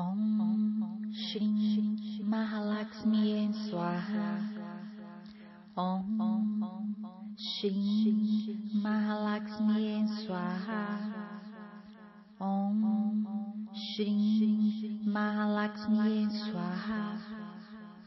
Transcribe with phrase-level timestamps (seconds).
[0.00, 4.30] Om Shri Mahalakshmi Swaha.
[5.76, 6.64] Om
[7.36, 10.84] Shri Mahalakshmi Swaha
[12.40, 13.26] Om
[13.74, 17.02] Shri Mahalakshmi Swaha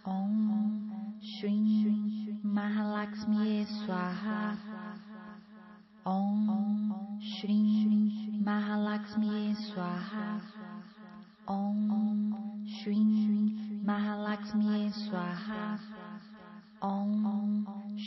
[0.06, 4.58] Om Shri Mahalakshmi Swaha
[6.06, 7.62] Om Shri
[8.44, 10.42] Mahalakshmi Swaha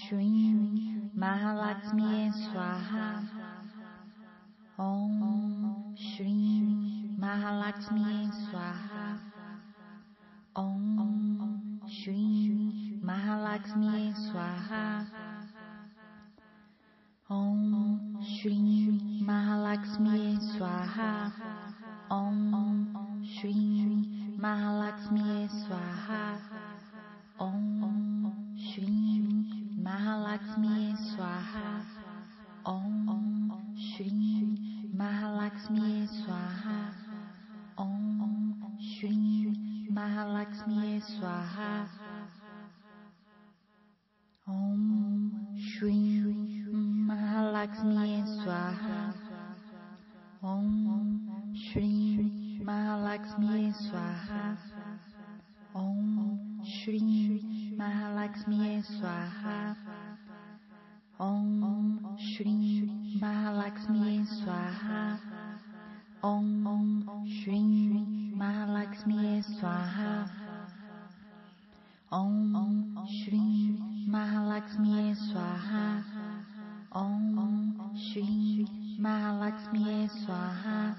[0.06, 0.54] Om Shri
[1.18, 3.26] Mahalakshmi Swaha.
[4.78, 9.18] Om Shri Mahalakshmi Swaha.
[10.54, 15.06] Om Shri Mahalakshmi Swaha.
[17.28, 21.45] Om Shri Mahalakshmi Swaha
[40.06, 41.88] Mahalakshmi Swaha
[44.46, 46.22] Om Shri
[47.10, 49.12] Mahalakshmi Swaha
[50.44, 54.56] Om Shri Mahalakshmi Swaha
[55.74, 59.74] Om Shri Mahalakshmi Swaha
[61.18, 62.88] Om Shri
[63.20, 65.18] Mahalakshmi Swaha
[66.22, 70.28] Om Shri Mahalakshmi Swaha
[72.12, 76.04] Om Shri Mahalakshmi Swaha
[76.92, 78.68] Om Shri
[79.00, 80.94] Mahalakshmi Swaha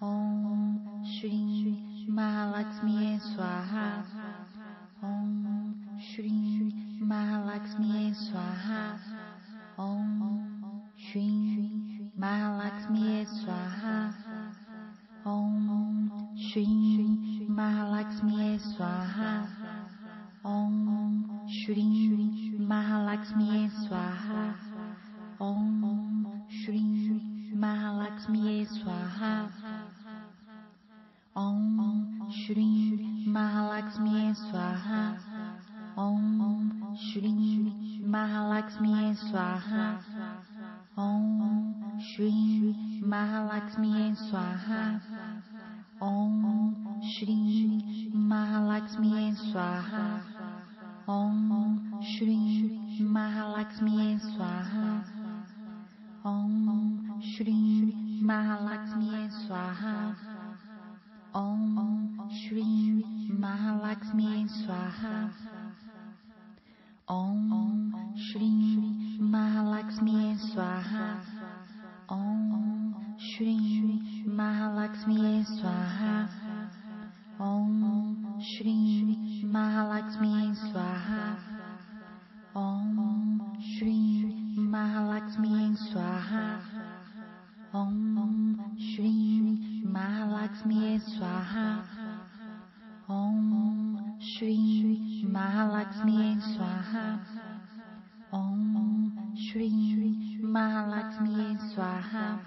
[0.00, 4.04] Om Shri Mahalakshmi Swaha
[5.02, 6.70] Om Shri
[7.02, 8.96] Mahalakshmi Swaha
[9.76, 14.14] Om Shri Mahalakshmi Swaha
[15.26, 15.93] Om
[16.44, 16.66] Shri
[17.48, 19.48] Mahalakshmi Swaha.
[20.44, 24.54] Om Shri Mahalakshmi Swaha.
[25.40, 26.84] Om Shri
[27.56, 29.48] Mahalakshmi Swaha.
[31.34, 35.16] Om Shri Mahalakshmi Swaha.
[35.96, 39.98] Om Shri Mahalakshmi Swaha.
[40.98, 45.00] Om Shri Mahalakshmi Swaha
[46.04, 50.20] Om Shri Mahalakshmi Swaha.
[51.08, 55.02] Om Shri Mahalakshmi Swaha.
[56.22, 60.14] Om Shri Mahalakshmi Swaha.
[61.34, 63.02] Om Shri
[63.40, 65.30] Mahalakshmi Swaha.
[67.08, 67.94] Om
[68.26, 68.53] Shri
[90.54, 91.82] Mahalakshmi Swaha
[93.08, 97.18] Om Shri Mahalakshmi Swaha
[98.32, 102.38] Om Shri Mahalakshmi Swaha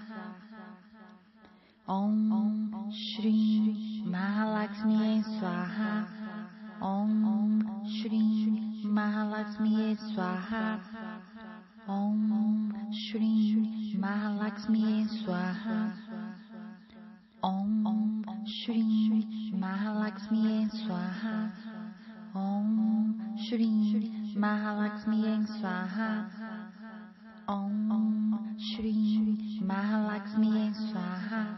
[1.86, 6.06] Om Shri Mahalakshmi Swaha
[6.80, 10.80] Om Shri Mahalakshmi Swaha
[11.86, 15.97] Om Shri Mahalakshmi Swaha
[23.48, 26.28] Om Shri Mahalakshmi Swaha.
[27.48, 31.56] Om Shri Mahalakshmi Swaha.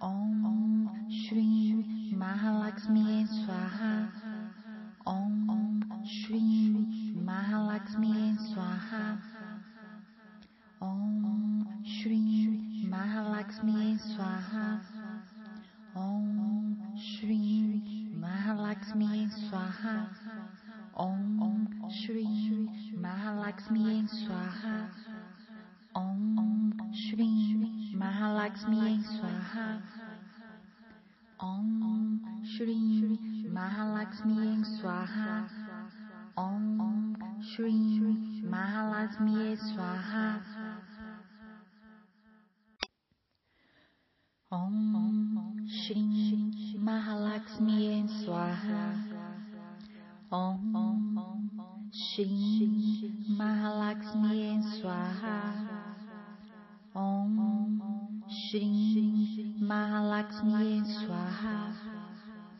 [0.00, 1.84] Om Shri
[2.16, 4.08] Mahalakshmi Swaha.
[5.06, 9.18] Om Shri Mahalakshmi Swaha.
[10.80, 14.99] Om Shri Mahalakshmi Swaha
[28.50, 29.80] Mahalakshmi Swaha
[31.38, 35.48] Om Shri Mahalakshmi Swaha
[36.36, 38.00] Om Shri
[38.42, 40.40] Mahalakshmi Swaha
[44.50, 48.82] Om Shri Mahalakshmi Swaha.
[50.32, 55.70] Om Shri Mahalakshmi Swaha.
[56.92, 57.79] Om
[58.50, 61.70] Shri Mahalakshmi Swaha.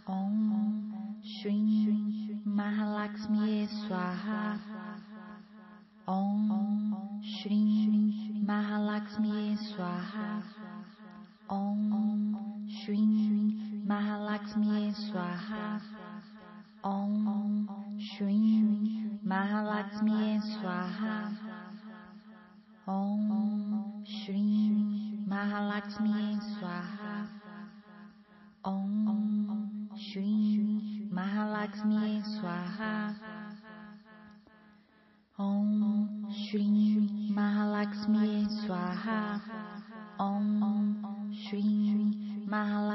[0.06, 4.60] Om Shri Mahalakshmi Swaha.
[6.06, 6.94] Om
[7.24, 10.42] Shri Mahalakshmi Swaha.
[11.50, 13.02] Om Shri
[13.84, 15.80] Mahalakshmi Swaha.
[16.84, 17.66] Om
[17.98, 18.38] Shri
[19.26, 21.19] Mahalakshmi Swaha.
[25.60, 27.14] Mahalakshmi स्वाहा
[28.66, 32.92] ॐ श्रीं महालक्ष्मी स्वाहा
[35.46, 39.20] ॐ श्रीं महालक्ष्मी स्वाहा
[40.26, 41.98] ॐ श्रीं
[42.50, 42.89] Mahalakshmi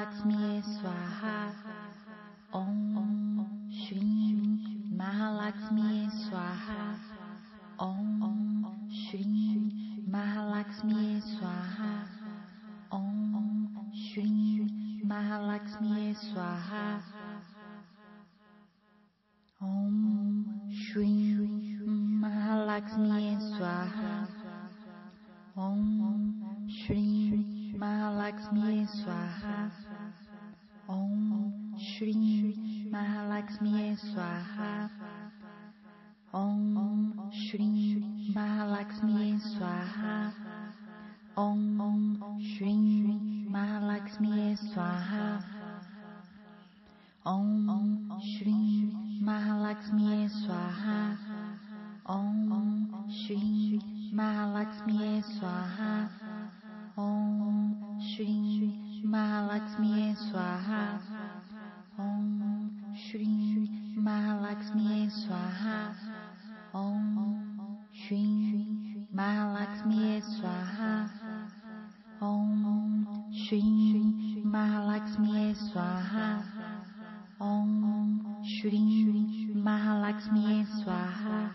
[15.85, 16.99] Brahmye Swaha
[19.61, 24.27] Om Shrim Mahalakshmiye Swaha.
[25.55, 29.71] Om Shrim Mahalakshmiye Swaha
[30.89, 34.89] Om Shrim Mahalakshmiye Swaha
[36.33, 40.33] Om Shrim Mahalakshmiye Swaha
[41.37, 45.34] Om Shrim Mahalakshmiye Swaha.
[47.27, 51.17] Om Shri Mahalakshmi Swaha.
[52.05, 53.81] Om Shri
[54.13, 56.07] Mahalakshmi Swaha.
[56.95, 60.99] Om Shri Mahalakshmi Swaha.
[61.97, 65.95] Om Shri Mahalakshmi Swaha.
[66.75, 71.09] Om Shri Mahalakshmi Swaha.
[72.21, 73.75] Om Shri.
[77.39, 81.51] Om Shri Mahalakshmi Swaha.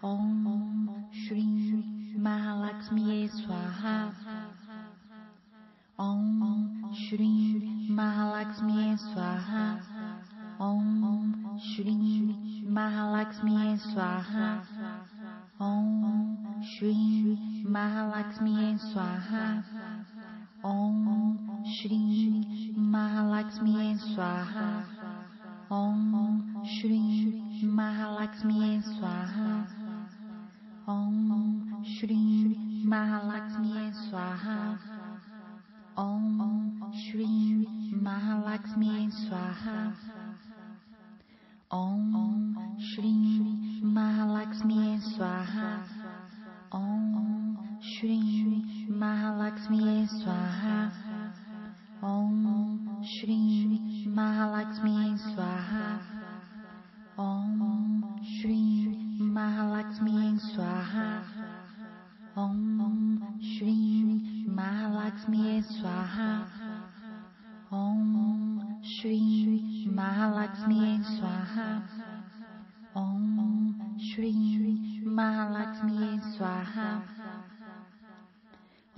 [0.00, 4.12] Om Shri Mahalakshmi Swaha.
[5.98, 9.80] Om Shri Mahalakshmi Swaha.
[10.60, 14.62] Om Shri Mahalakshmi Swaha.
[15.58, 19.64] Om Shri Mahalakshmi Swaha.
[28.02, 29.64] Mahalakshmi Swaha.
[30.88, 34.76] Om Shri Mahalakshmi Swaha.
[35.96, 37.64] Om Shri
[38.02, 39.94] Mahalakshmi Swaha.
[41.70, 42.58] Om
[42.90, 43.14] Shri
[43.84, 45.70] Mahalakshmi Swaha.
[46.72, 48.18] Om Shri
[48.90, 50.51] Mahalakshmi Swaha.
[65.22, 66.28] लक्ष्मीये स्वाहा
[67.72, 71.66] ॐ श्रीं महालक्ष्मीये स्वाहा
[73.00, 76.88] ॐ श्रीं महालक्ष्मीये स्वाहा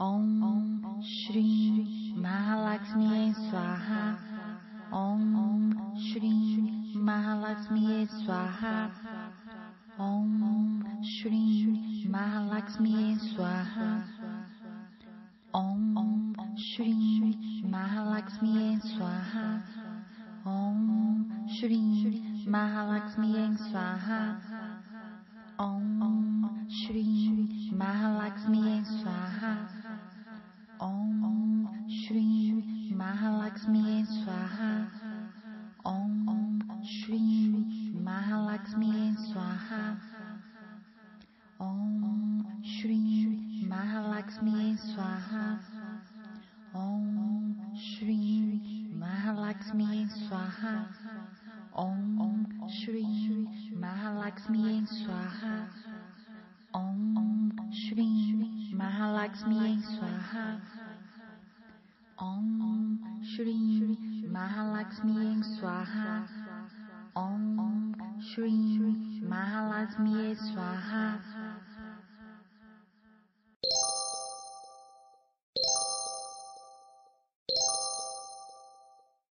[0.07, 4.03] ॐ श्रीं महालक्ष्मीये स्वाहा
[5.03, 8.75] ॐ श्रीं महालक्ष्मीये स्वाहा
[10.09, 14.14] ॐ श्रीं महालक्ष्मीये स्वाहा
[23.85, 24.19] स्वाहा
[25.63, 29.51] ॐ श्रीं महालक्ष्म्यै स्वाहा
[30.87, 34.71] ॐ श्रीं महालक्ष्म्यै स्वाहा
[35.93, 39.83] ॐ श्रीं महालक्ष्म्यै स्वाहा
[41.69, 42.43] ॐ
[42.77, 45.47] श्रीं महालक्ष्म्यै स्वाहा
[62.25, 63.53] Om Shri
[64.33, 66.27] Mahalakshmi Swaha.
[67.15, 68.81] Om Shri
[69.21, 71.34] Mahalakshmi Swaha.